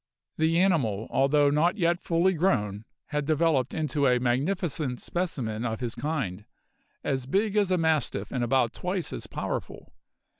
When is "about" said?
8.43-8.73